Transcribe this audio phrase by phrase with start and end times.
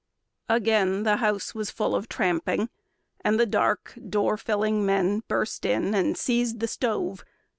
[0.49, 2.69] Again The house was full of tramping,
[3.23, 7.23] and the dark, Door filling men burst in and seized the stove.